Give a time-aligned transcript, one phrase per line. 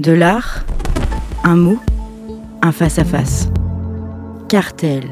[0.00, 0.64] De l'art,
[1.44, 1.78] un mot,
[2.62, 3.48] un face-à-face.
[4.48, 5.04] Cartel.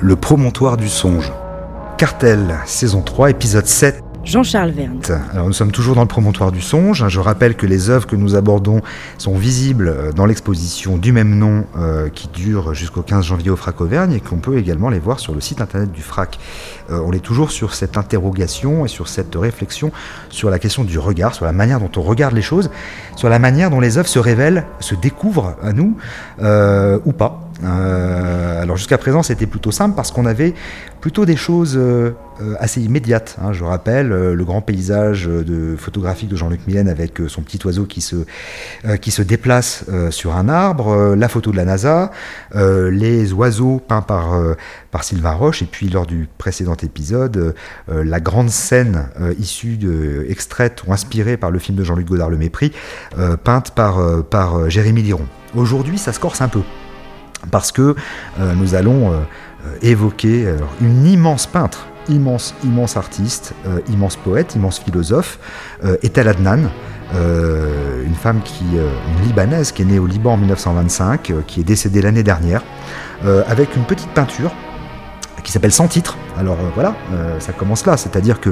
[0.00, 1.32] Le promontoire du songe.
[1.98, 4.03] Cartel, saison 3, épisode 7.
[4.24, 5.00] Jean-Charles Verne.
[5.32, 7.06] Alors nous sommes toujours dans le promontoire du songe.
[7.08, 8.80] Je rappelle que les œuvres que nous abordons
[9.18, 13.56] sont visibles euh, dans l'exposition du même nom euh, qui dure jusqu'au 15 janvier au
[13.56, 16.38] FRAC Auvergne et qu'on peut également les voir sur le site internet du FRAC.
[16.90, 19.92] Euh, on est toujours sur cette interrogation et sur cette réflexion
[20.30, 22.70] sur la question du regard, sur la manière dont on regarde les choses,
[23.16, 25.96] sur la manière dont les œuvres se révèlent, se découvrent à nous
[27.04, 27.40] ou pas.
[27.64, 30.54] Euh, alors jusqu'à présent, c'était plutôt simple parce qu'on avait
[31.00, 32.12] plutôt des choses euh,
[32.58, 33.36] assez immédiates.
[33.42, 33.52] Hein.
[33.52, 35.28] Je rappelle euh, le grand paysage
[35.76, 38.16] photographique de Jean-Luc Millen avec son petit oiseau qui se,
[39.00, 42.10] qui se déplace sur un arbre, la photo de la NASA,
[42.54, 44.34] les oiseaux peints par,
[44.90, 47.54] par Sylvain Roche, et puis lors du précédent épisode,
[47.88, 49.78] la grande scène issue
[50.28, 52.72] extraite ou inspirée par le film de Jean-Luc Godard Le Mépris,
[53.44, 55.26] peinte par, par Jérémy Liron.
[55.54, 56.60] Aujourd'hui, ça se corse un peu
[57.50, 57.94] parce que
[58.40, 59.16] euh, nous allons euh,
[59.66, 60.46] euh, évoquer
[60.80, 63.54] une immense peintre, immense, immense artiste,
[63.88, 65.38] immense poète, immense philosophe,
[66.02, 66.68] Etel Adnan,
[67.14, 72.02] une femme qui, une libanaise qui est née au Liban en 1925, qui est décédée
[72.02, 72.62] l'année dernière,
[73.48, 74.52] avec une petite peinture
[75.42, 76.18] qui s'appelle Sans titre.
[76.38, 76.94] Alors voilà,
[77.38, 78.50] ça commence là, c'est-à-dire que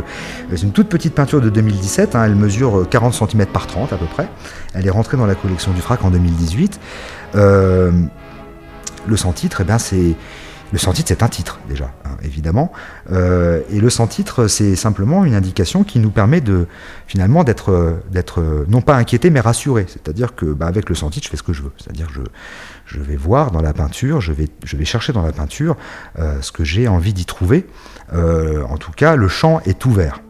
[0.50, 3.96] c'est une toute petite peinture de 2017, hein, elle mesure 40 cm par 30 à
[3.96, 4.28] peu près.
[4.72, 6.80] Elle est rentrée dans la collection du FRAC en 2018.
[9.06, 10.16] Le sans-titre, eh ben c'est
[10.72, 12.72] le sans-titre, c'est un titre déjà, hein, évidemment.
[13.10, 16.66] Euh, et le sans-titre, c'est simplement une indication qui nous permet de
[17.06, 19.84] finalement d'être, non pas inquiété, mais rassuré.
[19.86, 21.72] C'est-à-dire que bah, avec le sans-titre, je fais ce que je veux.
[21.76, 22.22] C'est-à-dire je,
[22.86, 25.76] je vais voir dans la peinture, je vais, je vais chercher dans la peinture
[26.18, 27.66] euh, ce que j'ai envie d'y trouver.
[28.14, 30.20] Euh, en tout cas, le champ est ouvert.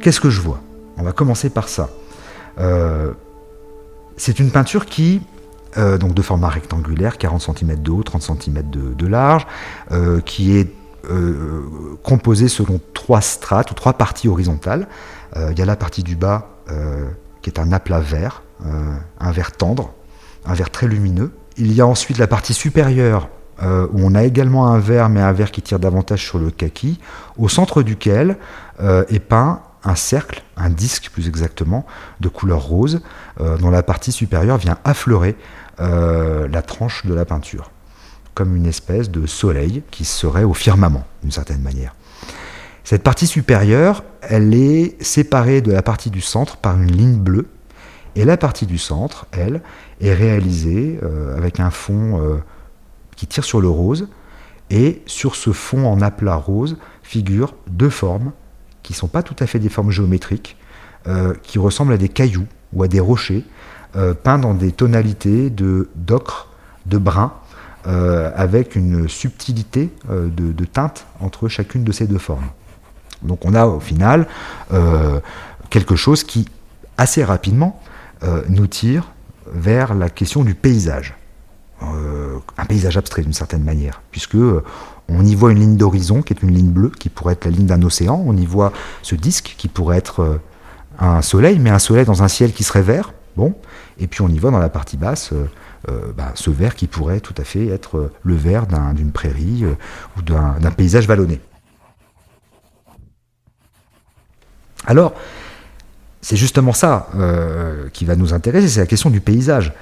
[0.00, 0.62] Qu'est-ce que je vois?
[0.96, 1.90] On va commencer par ça.
[4.16, 5.20] c'est une peinture qui
[5.78, 9.46] euh, donc de format rectangulaire, 40 cm de haut, 30 cm de, large,
[9.92, 10.72] euh, qui est
[11.10, 11.62] euh,
[12.02, 14.88] composé selon trois strates ou trois parties horizontales.
[15.50, 16.48] Il y a la partie du bas
[17.42, 19.92] qui est un aplat vert, un vert tendre,
[20.46, 21.30] un vert très lumineux.
[21.58, 23.28] Il y a ensuite la partie supérieure
[23.60, 26.98] où on a également un vert, mais un vert qui tire davantage sur le kaki,
[27.36, 28.38] au centre duquel
[28.80, 31.84] est peint un cercle, un disque plus exactement,
[32.20, 33.02] de couleur rose,
[33.38, 35.36] dont la partie supérieure vient affleurer
[35.80, 37.70] euh, la tranche de la peinture,
[38.34, 41.94] comme une espèce de soleil qui serait au firmament, d'une certaine manière.
[42.82, 47.48] Cette partie supérieure, elle est séparée de la partie du centre par une ligne bleue,
[48.14, 49.60] et la partie du centre, elle,
[50.00, 52.38] est réalisée euh, avec un fond euh,
[53.14, 54.08] qui tire sur le rose,
[54.70, 58.32] et sur ce fond en aplat rose figurent deux formes
[58.82, 60.56] qui ne sont pas tout à fait des formes géométriques,
[61.44, 63.44] qui ressemblent à des cailloux ou à des rochers,
[63.96, 66.48] euh, peint dans des tonalités de d'ocre,
[66.84, 67.32] de brun,
[67.86, 72.48] euh, avec une subtilité euh, de, teinte entre chacune de ces deux formes.
[73.22, 74.26] Donc on a au final
[75.70, 76.46] quelque chose qui,
[76.98, 77.80] assez rapidement,
[78.48, 79.08] nous tire
[79.50, 81.14] vers la question du paysage.
[81.80, 84.36] un paysage abstrait d'une certaine manière, puisque
[85.08, 87.52] on y voit une ligne d'horizon qui est une ligne bleue, qui pourrait être la
[87.52, 90.40] ligne d'un océan, on y voit ce disque qui pourrait être
[90.98, 93.12] un soleil, mais un soleil dans un ciel qui serait vert,
[93.98, 95.48] Et puis on y voit dans la partie basse euh,
[95.88, 99.64] euh, bah, ce vert qui pourrait tout à fait être euh, le vert d'une prairie
[100.16, 101.40] ou d'un paysage vallonné.
[104.86, 105.14] Alors,
[106.20, 107.08] c'est justement ça
[107.92, 109.72] qui va nous intéresser, c'est la question du paysage.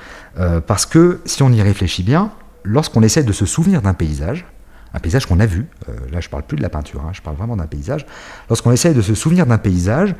[0.66, 2.32] parce que si on y réfléchit bien,
[2.64, 4.46] lorsqu'on essaie de se souvenir d'un paysage,
[4.92, 5.66] un paysage qu'on a vu,
[6.12, 8.06] là je parle plus de la peinture, hein, je parle vraiment d'un paysage,
[8.48, 10.14] lorsqu'on essaie de se souvenir d'un paysage,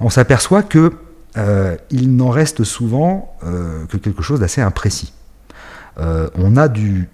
[0.00, 0.92] on s'aperçoit que
[1.36, 5.12] euh, il n'en reste souvent euh, que quelque chose d'assez imprécis.
[5.98, 7.08] Euh, on a du,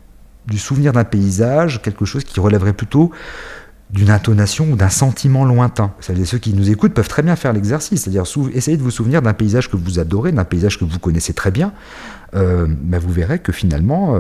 [0.57, 3.11] souvenir d'un paysage, quelque chose qui relèverait plutôt
[3.91, 5.93] d'une intonation ou d'un sentiment lointain.
[6.01, 8.25] Ceux qui nous écoutent peuvent très bien faire l'exercice, c'est-à-dire
[8.55, 11.51] essayer de vous souvenir d'un paysage que vous adorez, d'un paysage que vous connaissez très
[11.51, 11.75] bien,
[12.33, 14.19] mais vous verrez que finalement,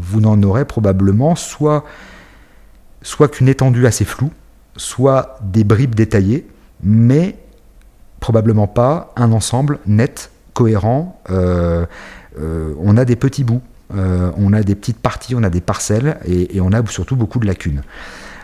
[0.00, 1.84] vous n'en aurez probablement soit,
[3.02, 4.32] soit qu'une étendue assez floue,
[4.76, 6.48] soit des bribes détaillées,
[6.82, 7.36] mais
[8.20, 11.20] probablement pas un ensemble net, cohérent.
[11.30, 11.86] Euh,
[12.38, 13.62] euh, on a des petits bouts,
[13.94, 17.38] euh, on a des petites parties, on a des parcelles et, on a surtout beaucoup
[17.38, 17.82] de lacunes.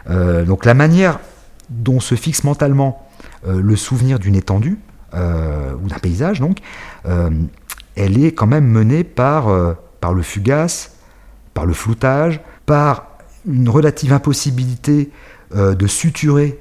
[0.09, 1.21] donc la manière
[1.69, 3.07] dont se fixe mentalement
[3.47, 4.79] le souvenir d'une étendue
[5.13, 6.59] ou d'un paysage, donc,
[7.97, 9.49] elle est quand même menée par,
[10.01, 10.97] par le fugace,
[11.55, 13.09] par le floutage, par
[13.47, 15.11] une relative impossibilité
[15.55, 16.61] de suturer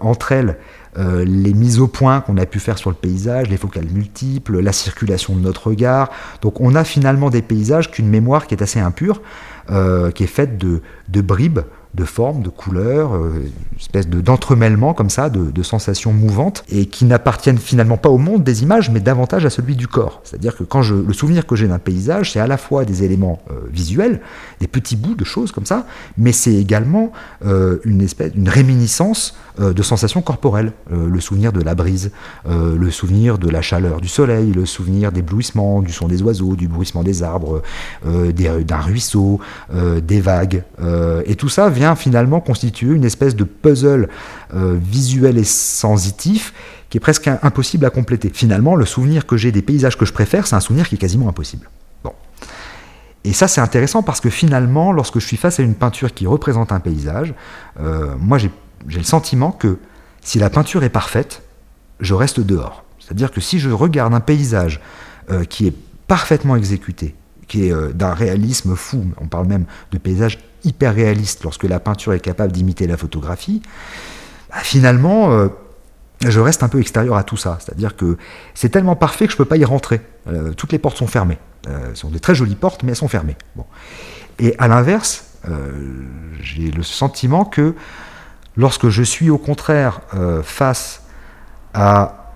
[0.00, 0.58] entre elles
[0.96, 4.72] les mises au point qu'on a pu faire sur le paysage, les focales multiples, la
[4.72, 6.10] circulation de notre regard.
[6.42, 9.22] Donc on a finalement des paysages qu'une mémoire qui est assez impure,
[9.68, 11.60] qui est faite de, de bribes
[11.94, 16.86] de formes, de couleurs, euh, une espèce de, d'entremêlement comme ça, de, sensations mouvantes, et
[16.86, 20.20] qui n'appartiennent finalement pas au monde des images, mais davantage à celui du corps.
[20.24, 23.02] C'est-à-dire que quand je, le souvenir que j'ai d'un paysage, c'est à la fois des
[23.02, 24.20] éléments euh, visuels,
[24.60, 25.86] des petits bouts de choses comme ça,
[26.16, 27.12] mais c'est également
[27.44, 30.70] euh, une espèce, une réminiscence de sensations corporelles.
[30.88, 32.12] le souvenir de la brise,
[32.46, 36.68] le souvenir de la chaleur du soleil, le souvenir d'éblouissement, du son des oiseaux, du
[36.68, 37.62] bruissement des arbres,
[38.04, 39.40] d'un ruisseau,
[39.74, 40.62] des vagues,
[41.26, 44.08] et tout ça vient finalement constituer une espèce de puzzle
[44.54, 46.52] euh, visuel et sensitif
[46.90, 48.30] qui est presque impossible à compléter.
[48.32, 50.98] Finalement, le souvenir que j'ai des paysages que je préfère, c'est un souvenir qui est
[50.98, 51.70] quasiment impossible.
[52.02, 52.12] Bon.
[53.24, 56.26] Et ça, c'est intéressant parce que finalement, lorsque je suis face à une peinture qui
[56.26, 57.34] représente un paysage,
[57.80, 58.50] euh, moi, j'ai
[58.86, 59.78] le sentiment que
[60.20, 61.42] si la peinture est parfaite,
[62.00, 62.84] je reste dehors.
[62.98, 64.80] C'est-à-dire que si je regarde un paysage
[65.30, 65.74] euh, qui est
[66.06, 67.14] parfaitement exécuté,
[67.46, 70.38] qui est d'un réalisme fou, on parle même de paysage
[70.68, 73.62] hyper réaliste lorsque la peinture est capable d'imiter la photographie,
[74.50, 75.48] bah, finalement, euh,
[76.26, 77.58] je reste un peu extérieur à tout ça.
[77.60, 78.16] C'est-à-dire que
[78.54, 80.00] c'est tellement parfait que je ne peux pas y rentrer.
[80.28, 81.38] Euh, toutes les portes sont fermées.
[81.68, 83.36] Euh, ce sont des très jolies portes, mais elles sont fermées.
[84.38, 85.24] Et à l'inverse,
[86.40, 87.74] j'ai le sentiment que
[88.56, 90.00] lorsque je suis au contraire
[90.42, 91.02] face
[91.74, 92.32] à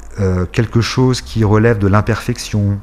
[0.52, 2.80] quelque chose qui relève de l'imperfection,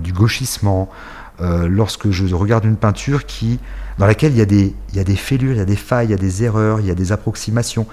[0.00, 0.88] du gauchissement,
[1.38, 3.58] lorsque je regarde une peinture qui
[3.98, 5.76] dans laquelle il y, a des, il y a des fêlures, il y a des
[5.76, 7.86] failles, il y a des erreurs, il y a des approximations.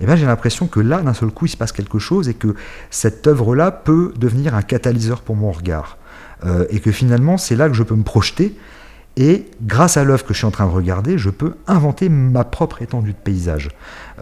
[0.00, 2.34] Eh bien j'ai l'impression que là, d'un seul coup, il se passe quelque chose et
[2.34, 2.54] que
[2.90, 5.98] cette œuvre-là peut devenir un catalyseur pour mon regard.
[6.46, 8.56] Euh, et que finalement, c'est là que je peux me projeter.
[9.16, 12.44] Et grâce à l'œuvre que je suis en train de regarder, je peux inventer ma
[12.44, 13.68] propre étendue de paysage.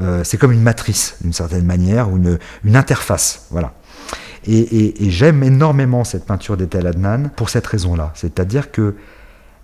[0.01, 3.47] Euh, c'est comme une matrice, d'une certaine manière, ou une, une interface.
[3.51, 3.75] Voilà.
[4.51, 8.13] Et, j'aime énormément cette peinture d'Etel Adnan pour cette raison-là.
[8.15, 8.95] C'est-à-dire que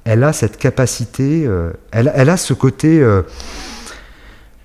[0.04, 3.22] elle a cette capacité, euh, elle, a ce côté euh,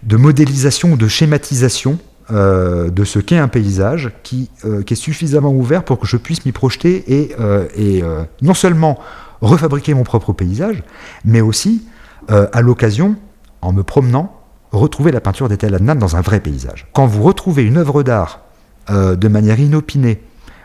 [0.03, 1.97] de modélisation ou de schématisation
[2.31, 6.51] euh, de ce qu'est un paysage qui, est suffisamment ouvert pour que je puisse m'y
[6.51, 7.35] projeter et,
[7.77, 8.03] et
[8.41, 8.99] non seulement
[9.39, 10.83] refabriquer mon propre paysage,
[11.23, 11.87] mais aussi,
[12.27, 13.15] à l'occasion,
[13.61, 14.35] en me promenant,
[14.71, 16.87] retrouver la peinture d'Ethel Adnan dans un vrai paysage.
[16.93, 18.41] Quand vous retrouvez une œuvre d'art
[18.89, 20.21] de manière inopinée,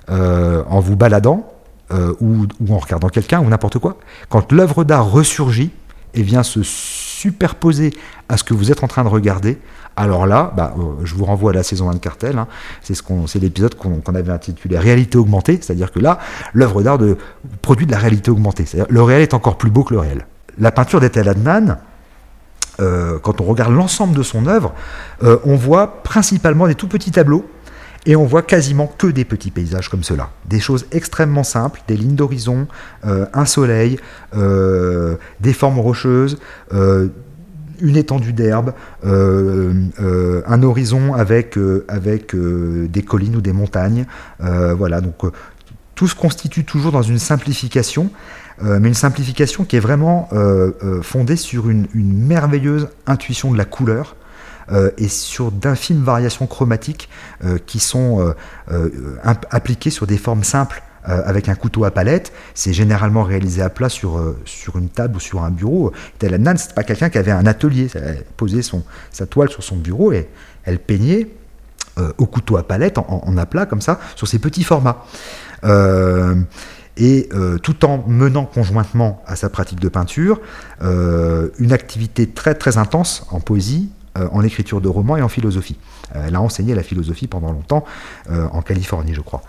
[0.09, 1.55] en vous baladant,
[1.93, 3.99] euh, ou, en regardant quelqu'un ou n'importe quoi,
[4.31, 5.71] quand l'œuvre d'art ressurgit
[6.15, 7.93] et vient se superposer
[8.31, 9.59] à ce que vous êtes en train de regarder,
[9.95, 12.49] alors là, bah, euh, je vous renvoie à la saison 1 de Cartel, hein.
[12.81, 16.21] c'est ce c'est l'épisode qu'on avait intitulé Réalité augmentée, c'est-à-dire que là,
[16.55, 16.99] l'œuvre d'art
[17.61, 20.27] produit de la réalité augmentée, c'est-à-dire le réel est encore plus beau que le réel.
[20.59, 21.77] La peinture d'Ethel Adnan,
[22.81, 24.73] euh, quand on regarde l'ensemble de son œuvre,
[25.21, 27.45] on voit principalement des tout petits tableaux
[28.07, 30.31] et on voit quasiment que des petits paysages comme cela.
[30.49, 32.67] Des choses extrêmement simples, des lignes d'horizon,
[33.07, 33.99] euh, un soleil,
[34.37, 36.39] euh, des formes rocheuses,
[36.73, 37.09] euh,
[37.81, 38.73] une étendue d'herbe,
[39.03, 41.59] un horizon avec,
[41.89, 44.07] avec des collines ou des montagnes.
[44.39, 45.17] voilà, donc
[45.97, 48.11] tout se constitue toujours dans une simplification,
[48.63, 50.29] mais une simplification qui est vraiment
[51.03, 54.15] fondée sur une merveilleuse intuition de la couleur.
[54.73, 57.09] Euh, et sur d'infimes variations chromatiques
[57.45, 58.35] euh, qui sont
[58.71, 59.17] euh,
[59.51, 62.33] appliquées sur des formes simples avec un couteau à palette.
[62.55, 65.93] C'est généralement réalisé à plat sur, sur une table ou sur un bureau.
[66.23, 67.91] Nan, ce pas quelqu'un qui avait un atelier.
[67.95, 70.31] Elle posait son, sa toile sur son bureau et
[70.65, 71.29] elle peignait
[72.17, 75.05] au couteau à palette, en, en, aplat, comme ça, sur ces petits formats.
[76.97, 77.29] et
[77.63, 80.41] tout en menant conjointement à sa pratique de peinture
[80.81, 85.77] une activité très très intense en poésie, en écriture de romans et en philosophie.
[86.15, 87.85] Euh, elle a enseigné la philosophie pendant longtemps
[88.31, 89.43] euh, en Californie, je crois.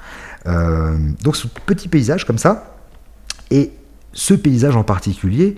[0.46, 2.76] donc ce petit paysage comme ça,
[3.52, 3.72] et
[4.14, 5.58] ce paysage en particulier,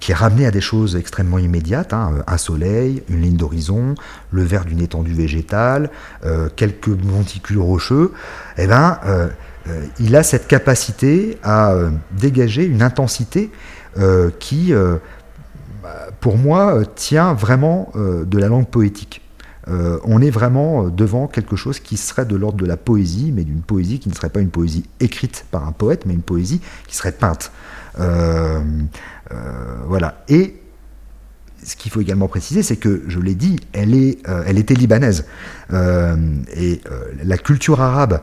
[0.00, 3.94] qui est ramené à des choses extrêmement immédiates, hein, un soleil, une ligne d'horizon,
[4.30, 5.90] le vert d'une étendue végétale,
[6.56, 8.12] quelques monticules rocheux,
[8.56, 8.98] eh ben,
[9.98, 11.74] il a cette capacité à
[12.12, 13.50] dégager une intensité
[14.38, 14.72] qui
[16.20, 19.22] pour moi, euh, tient vraiment euh, de la langue poétique.
[19.68, 23.42] Euh, on est vraiment devant quelque chose qui serait de l'ordre de la poésie, mais
[23.44, 26.60] d'une poésie qui ne serait pas une poésie écrite par un poète, mais une poésie
[26.86, 27.50] qui serait peinte.
[29.88, 30.24] voilà.
[30.28, 30.62] Et
[31.64, 35.26] ce qu'il faut également préciser, c'est que, je l'ai dit, elle, est, elle était libanaise.
[35.72, 36.80] et
[37.24, 38.20] la culture arabe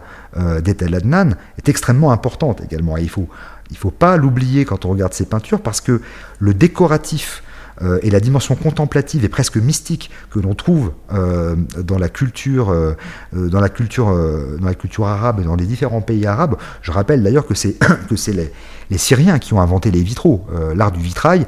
[0.63, 2.95] d'Etel Adnan est extrêmement importante également.
[2.95, 3.27] il ne faut,
[3.69, 5.99] il faut pas l'oublier quand on regarde ses peintures, parce que
[6.39, 7.42] le décoratif
[7.81, 12.69] euh, et la dimension contemplative et presque mystique que l'on trouve euh, dans la culture,
[12.69, 12.95] euh,
[13.33, 16.55] dans la culture, dans la culture arabe et dans les différents pays arabes.
[16.81, 17.77] Je rappelle d'ailleurs que c'est
[18.09, 18.51] que c'est les,
[18.95, 20.45] Syriens qui ont inventé les vitraux.
[20.75, 21.47] L'art du vitrail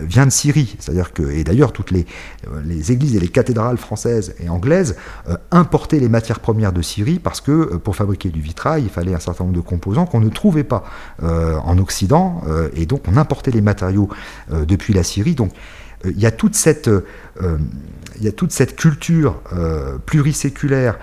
[0.00, 2.04] vient de Syrie, c'est-à-dire que et d'ailleurs toutes les,
[2.64, 4.96] les églises et les cathédrales françaises et anglaises
[5.52, 9.20] importaient les matières premières de Syrie parce que pour fabriquer du vitrail, il fallait un
[9.20, 10.82] certain nombre de composants qu'on ne trouvait pas
[11.22, 12.42] en Occident
[12.74, 14.08] et donc on importait les matériaux
[14.50, 15.52] depuis la Syrie donc
[16.04, 17.02] euh, il y, a toute cette, euh,
[18.16, 20.98] il y a toute cette culture euh, pluriséculaire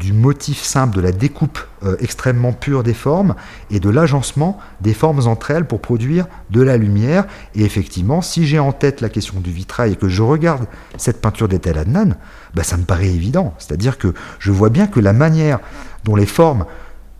[0.00, 1.60] du motif simple, de la découpe
[2.00, 3.36] extrêmement pure des formes
[3.70, 7.26] et de l'agencement des formes entre elles pour produire de la lumière.
[7.54, 11.20] Et effectivement, si j'ai en tête la question du vitrail et que je regarde cette
[11.20, 12.16] peinture d'Etel Adnan,
[12.54, 13.54] bah, ça me paraît évident.
[13.58, 15.60] C'est-à-dire que je vois bien que la manière
[16.02, 16.64] dont les formes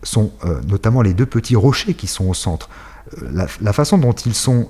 [0.01, 0.33] sont,
[0.67, 2.67] notamment les deux petits rochers qui sont au centre,
[3.31, 4.67] la, façon dont ils sont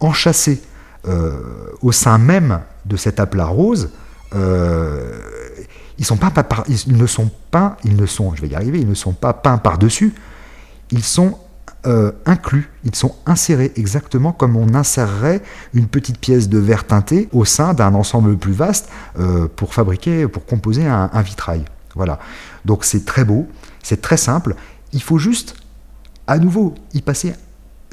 [0.00, 0.71] enchâssés euh,
[1.04, 3.90] au sein même de cet aplat rose,
[4.34, 5.18] euh,
[5.98, 6.32] ils, sont pas,
[6.68, 9.32] ils, ne sont pas, ils ne sont, je vais y arriver, ils ne sont pas
[9.32, 10.14] peints par-dessus,
[10.90, 11.38] ils sont
[11.86, 15.42] euh, inclus, ils sont insérés exactement comme on insérerait
[15.74, 18.88] une petite pièce de verre teinté au sein d'un ensemble plus vaste
[19.56, 21.64] pour fabriquer, pour composer un, un vitrail.
[21.94, 22.18] Voilà.
[22.64, 23.46] Donc c'est très beau,
[23.82, 24.54] c'est très simple.
[24.92, 25.56] Il faut juste,
[26.26, 27.34] à nouveau, y passer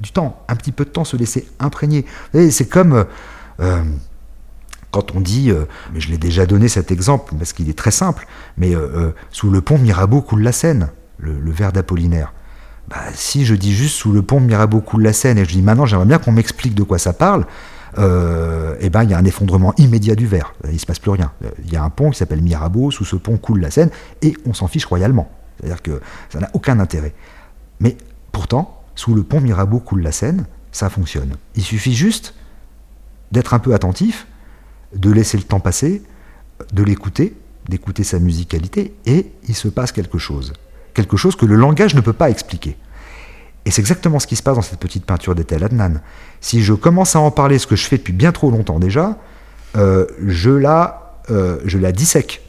[0.01, 2.05] du temps, un petit peu de temps, se laisser imprégner.
[2.51, 3.03] C'est comme euh,
[3.59, 3.83] euh,
[4.91, 7.91] quand on dit, euh, mais je l'ai déjà donné cet exemple parce qu'il est très
[7.91, 8.27] simple,
[8.57, 8.73] mais
[9.31, 12.33] sous le pont Mirabeau coule la Seine, le, vers d'Apollinaire.
[12.89, 15.61] Bah, si je dis juste sous le pont Mirabeau coule la Seine et je dis
[15.61, 17.45] maintenant j'aimerais bien qu'on m'explique de quoi ça parle,
[17.97, 20.53] eh ben il y a un effondrement immédiat du verre.
[20.71, 21.31] Il se passe plus rien.
[21.65, 23.89] Il y a un pont qui s'appelle Mirabeau, sous ce pont coule la Seine
[24.21, 25.29] et on s'en fiche royalement.
[25.59, 27.13] C'est-à-dire que ça n'a aucun intérêt.
[27.79, 27.97] Mais
[28.31, 31.37] pourtant, sous le pont Mirabeau coule la Seine, ça fonctionne.
[31.55, 32.33] Il suffit juste
[33.31, 34.27] d'être un peu attentif,
[34.93, 36.03] de laisser le temps passer,
[36.73, 37.33] de l'écouter,
[37.69, 40.51] d'écouter sa musicalité, et il se passe quelque chose.
[40.93, 42.75] Quelque chose que le langage ne peut pas expliquer.
[43.63, 46.01] Et c'est exactement ce qui se passe dans cette petite peinture d'Etel Adnan.
[46.41, 49.17] Si je commence à en parler, ce que je fais depuis bien trop longtemps déjà,
[49.77, 52.41] euh, je, la, euh, je la dissèque.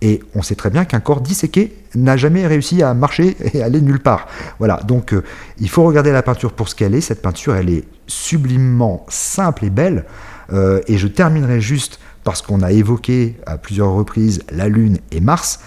[0.00, 3.80] Et on sait très bien qu'un corps disséqué n'a jamais réussi à marcher et aller
[3.80, 4.26] nulle part.
[4.58, 5.22] Voilà, donc euh,
[5.58, 7.00] il faut regarder la peinture pour ce qu'elle est.
[7.00, 10.04] Cette peinture, elle est sublimement simple et belle.
[10.52, 15.20] Euh, et je terminerai juste parce qu'on a évoqué à plusieurs reprises la Lune et
[15.20, 15.60] Mars.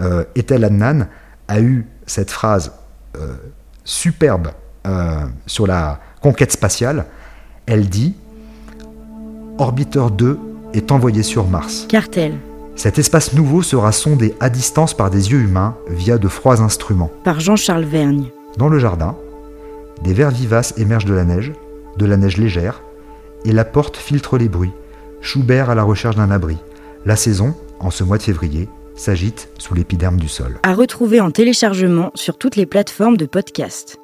[0.00, 1.06] Euh, Ethel Adnan
[1.48, 2.72] a eu cette phrase
[3.16, 3.34] euh,
[3.84, 4.48] superbe
[5.46, 7.06] sur la conquête spatiale.
[7.66, 8.14] Elle dit
[9.58, 10.38] Orbiteur 2
[10.74, 11.86] est envoyé sur Mars.
[11.88, 12.34] Cartel.
[12.76, 17.10] Cet espace nouveau sera sondé à distance par des yeux humains via de froids instruments.
[17.24, 18.26] Par Jean-Charles Vergne.
[18.58, 19.16] Dans le jardin,
[20.04, 21.52] des vers vivaces émergent de la neige,
[21.96, 22.82] de la neige légère,
[23.46, 24.72] et la porte filtre les bruits.
[25.22, 26.58] Schubert à la recherche d'un abri.
[27.06, 30.58] La saison, en ce mois de février, s'agite sous l'épiderme du sol.
[30.62, 33.98] À retrouver en téléchargement sur toutes les plateformes de podcast.